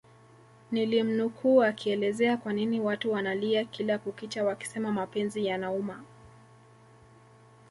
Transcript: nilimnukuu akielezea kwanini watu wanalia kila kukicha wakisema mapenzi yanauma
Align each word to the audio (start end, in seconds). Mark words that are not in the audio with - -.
nilimnukuu 0.71 1.63
akielezea 1.63 2.37
kwanini 2.37 2.79
watu 2.81 3.11
wanalia 3.11 3.65
kila 3.65 3.97
kukicha 3.99 4.43
wakisema 4.43 4.91
mapenzi 4.91 5.45
yanauma 5.45 6.03